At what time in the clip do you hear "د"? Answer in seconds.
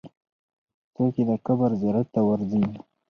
1.29-1.31